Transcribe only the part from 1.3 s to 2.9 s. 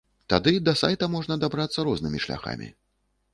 дабрацца рознымі шляхамі.